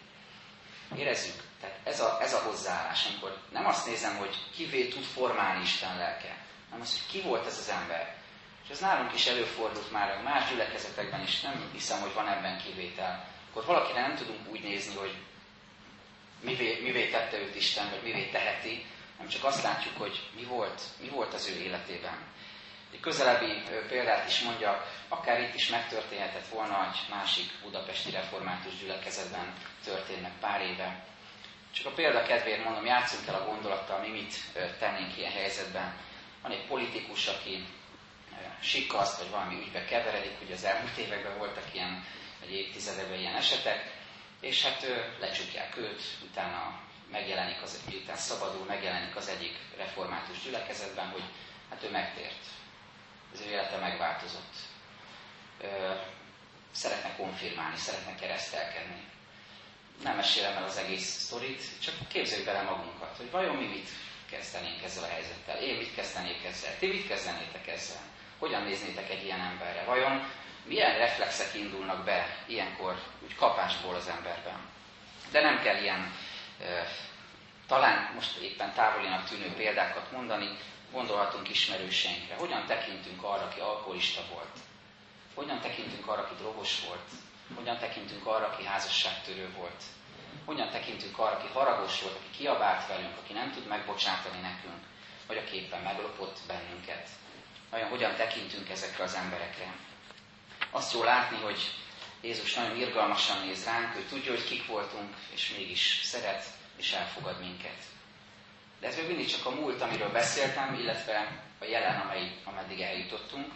[0.96, 5.62] Érezzük, tehát ez a, ez a hozzáállás, amikor nem azt nézem, hogy kivé tud formálni
[5.62, 6.37] Isten lelke,
[6.68, 8.16] hanem az, hogy ki volt ez az ember.
[8.64, 13.26] És ez nálunk is előfordult már más gyülekezetekben is, nem hiszem, hogy van ebben kivétel.
[13.50, 15.14] Akkor valakire nem tudunk úgy nézni, hogy
[16.40, 18.87] mivé, mivé tette őt Isten, vagy mivé teheti,
[19.18, 22.18] nem csak azt látjuk, hogy mi volt, mi volt az ő életében.
[22.92, 29.52] Egy közelebbi példát is mondjak, akár itt is megtörténhetett volna egy másik budapesti református gyülekezetben
[29.85, 31.05] történt meg pár éve.
[31.72, 34.35] Csak a példa kedvéért mondom, játszunk el a gondolattal, mi mit
[34.78, 35.96] tennénk ilyen helyzetben.
[36.42, 37.66] Van egy politikus, aki
[38.61, 42.05] sikkaszt, vagy valami ügybe keveredik, ugye az elmúlt években voltak ilyen,
[42.42, 43.90] egy évtizedekben ilyen esetek,
[44.40, 44.87] és hát
[45.20, 51.24] lecsukják őt, utána megjelenik, az, miután szabadul, megjelenik az egyik református gyülekezetben, hogy
[51.70, 52.44] hát ő megtért.
[53.33, 54.55] Az ő élete megváltozott.
[56.71, 59.03] Szeretne konfirmálni, szeretne keresztelkedni.
[60.03, 63.88] Nem mesélem el az egész sztorit, csak képzeljük bele magunkat, hogy vajon mi mit
[64.31, 65.57] kezdenénk ezzel a helyzettel.
[65.62, 66.79] Én mit kezdenék ezzel?
[66.79, 68.03] Ti mit kezdenétek ezzel?
[68.38, 69.85] Hogyan néznétek egy ilyen emberre?
[69.85, 70.31] Vajon
[70.64, 74.61] milyen reflexek indulnak be ilyenkor úgy kapásból az emberben?
[75.31, 76.12] De nem kell ilyen
[77.73, 80.49] talán most éppen távolinak tűnő példákat mondani,
[80.91, 82.35] gondolhatunk ismerőseinkre.
[82.35, 84.57] Hogyan tekintünk arra, aki alkoholista volt?
[85.35, 87.09] Hogyan tekintünk arra, aki drogos volt?
[87.55, 89.83] Hogyan tekintünk arra, aki házasságtörő volt?
[90.45, 94.83] Hogyan tekintünk arra, aki haragos volt, aki kiabált velünk, aki nem tud megbocsátani nekünk,
[95.27, 97.09] vagy aki éppen meglopott bennünket?
[97.71, 99.73] Vajon hogyan tekintünk ezekre az emberekre?
[100.71, 101.61] Azt jó látni, hogy
[102.21, 107.40] Jézus nagyon irgalmasan néz ránk, ő tudja, hogy kik voltunk, és mégis szeret és elfogad
[107.40, 107.83] minket.
[108.81, 113.53] De ez még mindig csak a múlt, amiről beszéltem, illetve a jelen, amely, ameddig eljutottunk.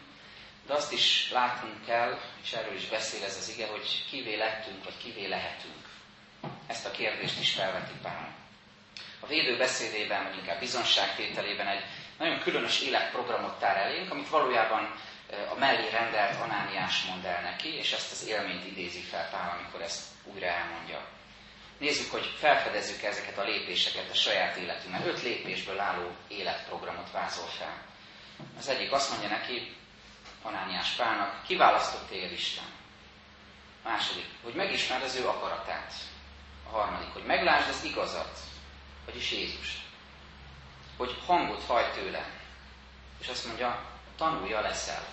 [0.66, 4.84] De azt is látnunk kell, és erről is beszél ez az ige, hogy kivé lettünk,
[4.84, 5.88] vagy kivé lehetünk.
[6.66, 8.34] Ezt a kérdést is felveti Pál.
[9.20, 11.84] A védő beszédében, vagy inkább bizonságtételében egy
[12.18, 14.94] nagyon különös életprogramot tár elénk, amit valójában
[15.54, 19.82] a mellé rendelt Anániás mond el neki, és ezt az élményt idézi fel Pál, amikor
[19.82, 21.15] ezt újra elmondja.
[21.78, 25.06] Nézzük, hogy felfedezzük ezeket a lépéseket a saját életünkben.
[25.06, 27.82] Öt lépésből álló életprogramot vázol fel.
[28.58, 29.76] Az egyik azt mondja neki,
[30.42, 32.64] Anániás Pálnak, kiválasztott téged Isten.
[33.84, 35.92] Második, hogy megismerd az ő akaratát.
[36.66, 38.38] A harmadik, hogy meglásd az igazat,
[39.04, 39.78] vagyis Jézust.
[40.96, 42.30] Hogy hangot hajt tőle.
[43.20, 43.84] És azt mondja,
[44.16, 45.04] tanulja leszel.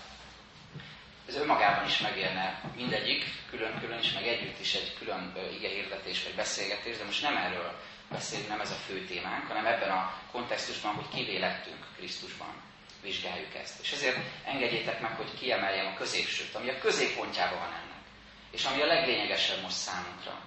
[1.28, 6.96] Ez önmagában is megérne mindegyik, külön-külön is, meg együtt is egy külön igehirdetés vagy beszélgetés,
[6.96, 11.08] de most nem erről beszélünk, nem ez a fő témánk, hanem ebben a kontextusban, hogy
[11.08, 12.62] kivé lettünk Krisztusban.
[13.02, 13.80] Vizsgáljuk ezt.
[13.82, 18.02] És ezért engedjétek meg, hogy kiemeljem a középsőt, ami a középpontjában van ennek.
[18.50, 20.40] És ami a leglényegesebb most számunkra.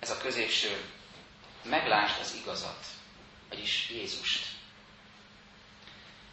[0.00, 0.84] Ez a középső,
[1.62, 2.86] meglásd az igazat,
[3.48, 4.46] vagyis Jézust.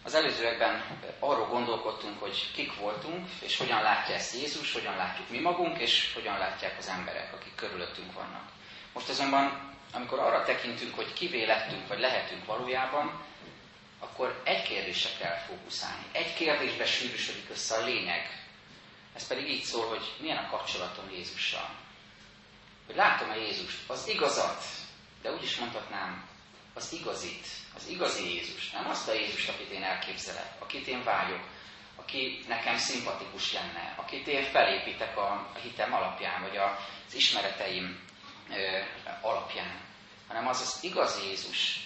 [0.08, 0.84] Az előzőekben
[1.20, 6.14] arról gondolkodtunk, hogy kik voltunk, és hogyan látja ezt Jézus, hogyan látjuk mi magunk, és
[6.14, 8.50] hogyan látják az emberek, akik körülöttünk vannak.
[8.94, 13.22] Most azonban, amikor arra tekintünk, hogy kivé lettünk, vagy lehetünk valójában,
[14.00, 16.06] akkor egy kérdésre kell fókuszálni.
[16.12, 18.46] Egy kérdésbe sűrűsödik össze a lényeg.
[19.16, 21.70] Ez pedig így szól, hogy milyen a kapcsolatom Jézussal.
[22.86, 24.64] Hogy látom-e Jézust, az igazat,
[25.22, 26.28] de úgy is mondhatnám,
[26.78, 31.48] az igazit, az igazi Jézus, nem azt a Jézust, akit én elképzelek, akit én vágyok,
[31.96, 38.00] aki nekem szimpatikus lenne, akit én felépítek a hitem alapján, vagy az ismereteim
[38.50, 38.80] ö,
[39.22, 39.82] alapján,
[40.28, 41.80] hanem az az igazi Jézus,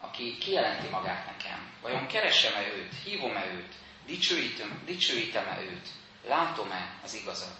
[0.00, 1.72] aki kijelenti magát nekem?
[1.80, 3.74] Vajon keresem-e őt, hívom-e őt,
[4.06, 5.88] dicsőítem, dicsőítem-e őt,
[6.26, 7.58] látom-e az igazat,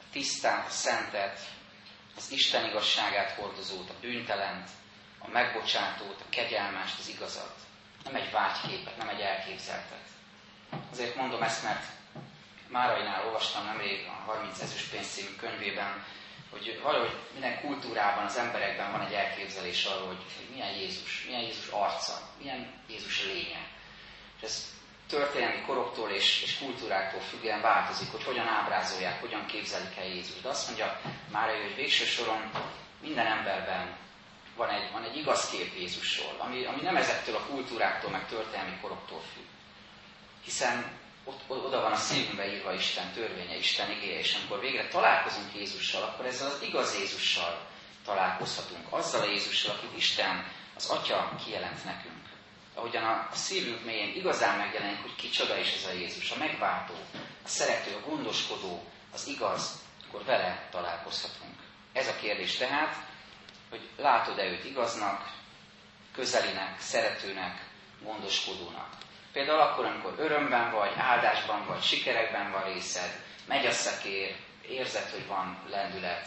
[0.00, 1.40] a tisztát, a szentet,
[2.16, 4.70] az Isten igazságát hordozót, a bűntelent,
[5.18, 7.54] a megbocsátót, a kegyelmást, az igazat.
[8.04, 10.04] Nem egy vágyképet, nem egy elképzeltet.
[10.92, 11.84] Azért mondom ezt, mert
[12.68, 16.04] Márainál olvastam nemrég a 30 ezüst című könyvében,
[16.50, 21.40] hogy valahogy minden kultúrában, az emberekben van egy elképzelés arról, hogy, hogy milyen Jézus, milyen
[21.40, 23.68] Jézus arca, milyen Jézus lénye.
[24.36, 24.74] És ez
[25.08, 30.40] történelmi koroktól és, és kultúráktól függően változik, hogy hogyan ábrázolják, hogyan képzelik el Jézus.
[30.40, 31.00] De azt mondja
[31.32, 32.50] már, hogy végső soron
[33.00, 33.96] minden emberben
[34.56, 38.78] van egy, van egy igaz kép Jézusról, ami, ami nem ezektől a kultúráktól, meg történelmi
[38.80, 39.44] koroktól függ.
[40.44, 45.54] Hiszen ott, oda van a szívünkbe írva Isten törvénye, Isten igéje, és amikor végre találkozunk
[45.54, 47.66] Jézussal, akkor ezzel az igaz Jézussal
[48.04, 48.86] találkozhatunk.
[48.90, 52.24] Azzal a Jézussal, akit Isten, az Atya kijelent nekünk.
[52.74, 56.94] Ahogyan a, a szívünk mélyén igazán megjelenik, hogy kicsoda is ez a Jézus, a megváltó,
[57.44, 61.54] a szerető, a gondoskodó, az igaz, akkor vele találkozhatunk.
[61.92, 62.96] Ez a kérdés tehát,
[63.70, 65.30] hogy látod-e őt igaznak,
[66.12, 67.64] közelinek, szeretőnek,
[68.02, 68.88] gondoskodónak.
[69.32, 74.36] Például akkor, amikor örömben vagy, áldásban vagy, sikerekben van részed, megy a szekér,
[74.68, 76.26] érzed, hogy van lendület,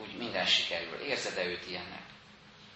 [0.00, 1.00] úgy minden sikerül.
[1.00, 2.02] Érzed-e őt ilyennek?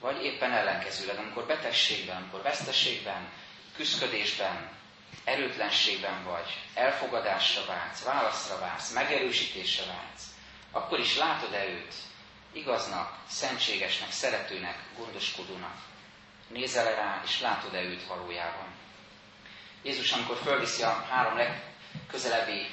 [0.00, 3.28] Vagy éppen ellenkezőleg, amikor betegségben, amikor veszteségben,
[3.76, 4.68] küzdködésben,
[5.24, 10.26] erőtlenségben vagy, elfogadásra vágysz, válaszra vágysz, megerősítésre vágysz,
[10.70, 11.94] akkor is látod-e őt
[12.52, 15.76] igaznak, szentségesnek, szeretőnek, gondoskodónak?
[16.48, 18.66] Nézel rá, és látod-e őt valójában?
[19.82, 22.66] Jézus, amikor fölviszi a három legközelebbi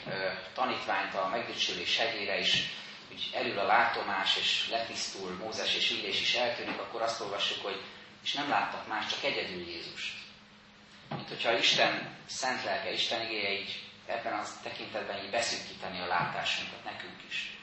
[0.54, 2.64] tanítványt a megdicsülés hegyére, és
[3.12, 7.82] úgy elül a látomás, és letisztul Mózes és Illés is eltűnik, akkor azt olvassuk, hogy
[8.24, 10.14] és nem láttak más, csak egyedül Jézust.
[11.10, 16.84] Mint hogyha Isten szent lelke, Isten igéje így ebben a tekintetben így beszűkíteni a látásunkat
[16.84, 17.57] nekünk is.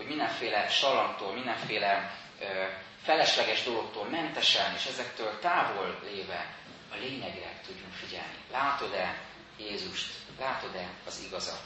[0.00, 2.64] Hogy mindenféle salamtól, mindenféle ö,
[3.02, 6.54] felesleges dologtól mentesen, és ezektől távol léve
[6.92, 8.34] a lényegre tudjunk figyelni.
[8.50, 9.18] Látod-e
[9.58, 10.12] Jézust?
[10.38, 11.62] Látod-e az igazat?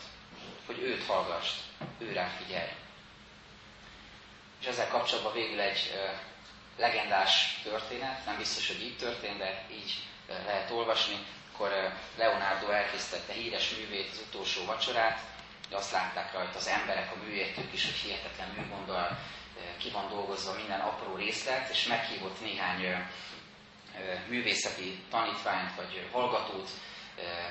[0.67, 1.51] Hogy őt hallgass,
[1.99, 2.69] őrá figyelj.
[4.61, 5.93] És ezzel kapcsolatban végül egy
[6.77, 9.95] legendás történet, nem biztos, hogy így történt, de így
[10.47, 11.19] lehet olvasni,
[11.53, 15.21] akkor Leonardo elkészítette híres művét, az utolsó vacsorát,
[15.69, 19.19] de azt látták rajta az emberek, a műértők is, hogy hihetetlen műgonddal
[19.79, 23.07] ki van dolgozva minden apró részlet, és meghívott néhány
[24.29, 26.69] művészeti tanítványt vagy hallgatót,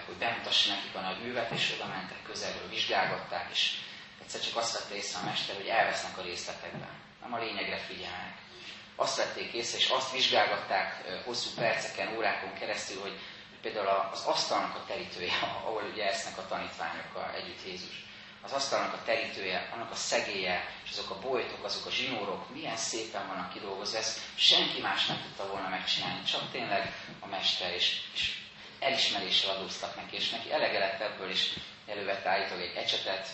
[0.06, 3.78] hogy bemutassa nekik a nagy művet, és oda mentek közelről, vizsgálgatták, és
[4.21, 7.02] egyszer csak azt vette észre a mester, hogy elvesznek a részletekben.
[7.21, 8.38] Nem a lényegre figyelnek.
[8.95, 13.19] Azt vették észre, és azt vizsgálgatták hosszú perceken, órákon keresztül, hogy
[13.63, 15.34] például az asztalnak a terítője,
[15.65, 18.04] ahol ugye esznek a tanítványokkal együtt Jézus
[18.43, 22.78] az asztalnak a terítője, annak a szegélye, és azok a bojtok, azok a zsinórok, milyen
[22.78, 28.02] szépen vannak kidolgozva, ezt senki más nem tudta volna megcsinálni, csak tényleg a mester, és,
[28.13, 28.38] és
[28.80, 33.28] elismeréssel adóztak neki, és neki elege lett ebből, és elővette állítólag egy ecsetet,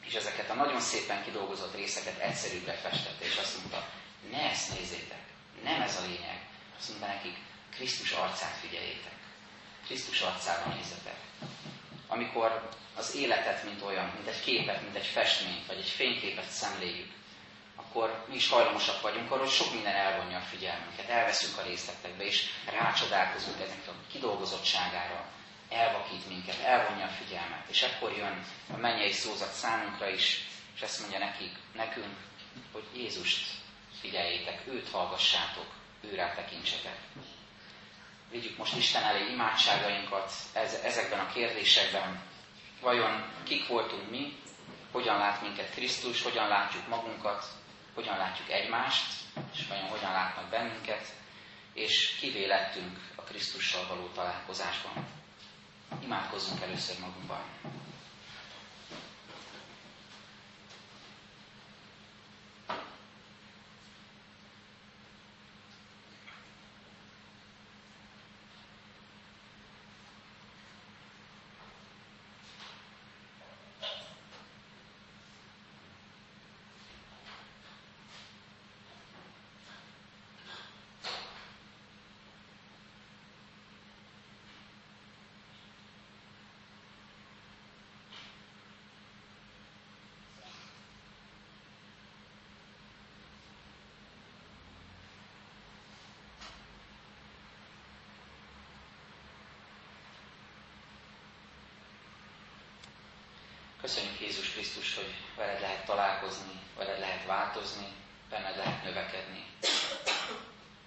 [0.00, 3.88] és ezeket a nagyon szépen kidolgozott részeket egyszerűbbre festette, és azt mondta,
[4.30, 5.22] ne ezt nézzétek,
[5.62, 6.40] nem ez a lényeg.
[6.78, 7.36] Azt mondta nekik,
[7.70, 9.12] Krisztus arcát figyeljétek.
[9.86, 11.16] Krisztus arcában nézzetek.
[12.06, 17.12] Amikor az életet, mint olyan, mint egy képet, mint egy festményt, vagy egy fényképet szemléljük,
[17.76, 22.24] akkor mi is hajlamosak vagyunk arról, hogy sok minden elvonja a figyelmünket, elveszünk a részletekbe,
[22.24, 25.24] és rácsodálkozunk ennek a kidolgozottságára,
[25.68, 28.44] elvakít minket, elvonja a figyelmet, és ekkor jön
[28.74, 30.44] a mennyei szózat számunkra is,
[30.74, 32.16] és ezt mondja nekik, nekünk,
[32.72, 33.50] hogy Jézust
[34.00, 35.66] figyeljétek, őt hallgassátok,
[36.00, 36.98] őrá tekintsetek.
[38.34, 40.32] Vigyük most Isten elé imádságainkat
[40.82, 42.22] ezekben a kérdésekben,
[42.84, 44.36] Vajon kik voltunk mi,
[44.90, 47.44] hogyan lát minket Krisztus, hogyan látjuk magunkat,
[47.94, 49.12] hogyan látjuk egymást,
[49.52, 51.06] és vajon hogyan látnak bennünket,
[51.72, 55.06] és kivé lettünk a Krisztussal való találkozásban.
[56.02, 57.42] Imádkozzunk először magunkban.
[103.84, 107.86] Köszönjük Jézus Krisztus, hogy veled lehet találkozni, veled lehet változni,
[108.30, 109.44] benned lehet növekedni.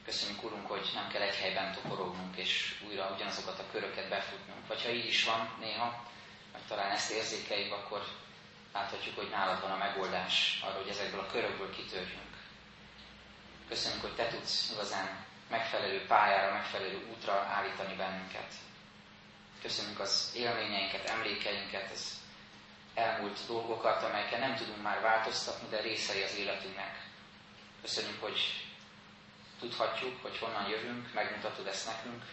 [0.05, 4.67] Köszönjük, Urunk, hogy nem kell egy helyben toporognunk, és újra ugyanazokat a köröket befutnunk.
[4.67, 6.03] Vagy ha így is van néha,
[6.51, 8.07] vagy talán ezt érzékeljük, akkor
[8.73, 12.35] láthatjuk, hogy nálad van a megoldás arra, hogy ezekből a körökből kitörjünk.
[13.67, 18.53] Köszönjük, hogy Te tudsz igazán megfelelő pályára, megfelelő útra állítani bennünket.
[19.61, 22.25] Köszönjük az élményeinket, emlékeinket, az
[22.97, 27.05] elmúlt dolgokat, amelyekkel nem tudunk már változtatni, de részei az életünknek.
[27.81, 28.65] Köszönjük, hogy
[29.59, 32.23] tudhatjuk, hogy honnan jövünk, megmutatod ezt nekünk,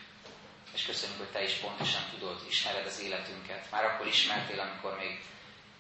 [0.73, 3.71] és köszönjük, hogy Te is pontosan tudod, ismered az életünket.
[3.71, 5.25] Már akkor ismertél, amikor még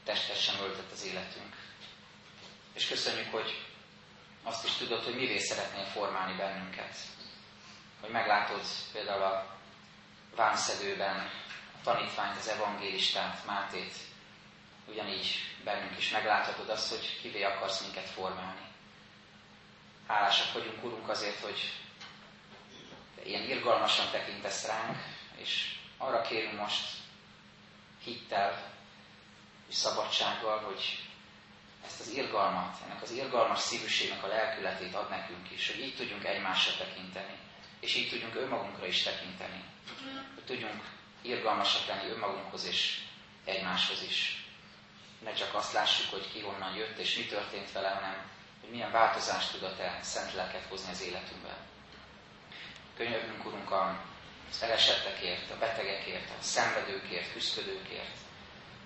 [0.05, 1.57] testesen öltött az életünk.
[2.73, 3.65] És köszönjük, hogy
[4.43, 6.97] azt is tudod, hogy mivé szeretnél formálni bennünket.
[8.01, 8.63] Hogy meglátod
[8.93, 9.57] például a
[10.37, 11.31] vámszedőben
[11.79, 13.95] a tanítványt, az evangélistát, Mátét,
[14.89, 18.61] ugyanígy bennünk is megláthatod azt, hogy kivé akarsz minket formálni.
[20.07, 21.73] Hálásak vagyunk, Urunk, azért, hogy
[23.25, 24.97] ilyen irgalmasan tekintesz ránk,
[25.37, 26.97] és arra kérünk most
[28.05, 28.73] hittel
[29.69, 30.99] és szabadsággal, hogy
[31.87, 36.25] ezt az irgalmat, ennek az irgalmas szívűségnek a lelkületét ad nekünk is, hogy így tudjunk
[36.25, 37.39] egymásra tekinteni,
[37.81, 39.65] és így tudjunk önmagunkra is tekinteni,
[40.35, 40.83] hogy tudjunk
[41.23, 43.01] irgalmasak lenni önmagunkhoz és
[43.45, 44.44] egymáshoz is.
[45.25, 48.91] Ne csak azt lássuk, hogy ki honnan jött és mi történt vele, hanem hogy milyen
[48.91, 51.57] változást tud a Te szent lelket hozni az életünkben.
[52.97, 53.73] Könyörgünk, Urunk,
[54.51, 58.17] az elesettekért, a betegekért, a szenvedőkért, küzdködőkért.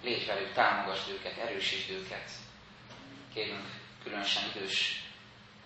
[0.03, 2.31] Légy velük, támogasd őket, erősítsd őket.
[3.35, 3.67] Kérünk
[4.03, 5.03] különösen idős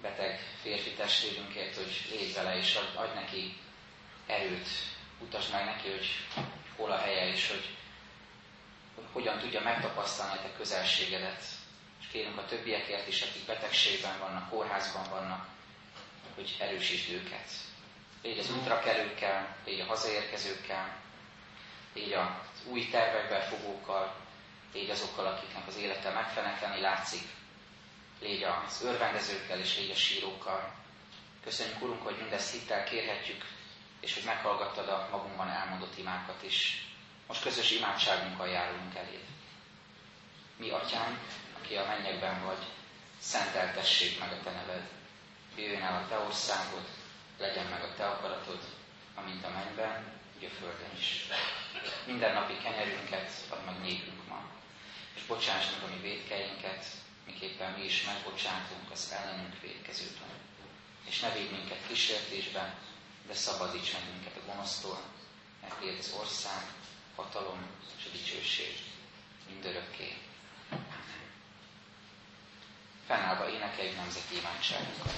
[0.01, 3.57] beteg férfi testvérünkért, hogy légy vele, és adj neki
[4.27, 4.69] erőt,
[5.19, 6.09] utasd meg neki, hogy
[6.77, 7.77] hol a helye, és hogy,
[9.13, 11.45] hogyan tudja megtapasztalni a te közelségedet,
[12.13, 15.47] kérünk a többiekért is, akik betegségben vannak, kórházban vannak,
[16.35, 17.51] hogy erősítsd őket.
[18.23, 20.97] Légy az útrakelőkkel, légy a hazaérkezőkkel,
[21.95, 22.27] légy az
[22.67, 24.15] új tervekbe fogókkal,
[24.73, 27.29] légy azokkal, akiknek az élete megfenekleni látszik,
[28.21, 30.75] légy az örvendezőkkel és légy a sírókkal.
[31.45, 33.45] Köszönjük, Urunk, hogy mindezt hittel kérhetjük,
[34.01, 36.87] és hogy meghallgattad a magunkban elmondott imákat is.
[37.33, 39.25] Most közös imádságunkkal járulunk eléd.
[40.57, 41.19] Mi, Atyánk,
[41.63, 42.67] aki a mennyekben vagy,
[43.21, 44.89] szenteltessék meg a Te neved.
[45.57, 46.85] Jöjjön el a Te országod,
[47.39, 48.63] legyen meg a Te akaratod,
[49.15, 50.05] amint a mennyben,
[50.37, 51.27] úgy a földön is.
[52.07, 54.43] Minden napi kenyerünket ad meg nékünk ma,
[55.15, 56.85] és bocsáss meg a mi védkeinket,
[57.27, 60.37] miképpen mi is megbocsátunk az ellenünk védkezőknek.
[61.05, 62.75] És ne védj minket kísértésben,
[63.27, 65.01] de szabadíts meg minket a gonosztól,
[65.61, 66.63] mert az ország,
[67.17, 67.67] hatalom
[67.99, 68.75] és a dicsőség
[69.49, 70.17] mindörökké
[73.07, 75.13] fennállva énekeljük nemzeti imádságunkat.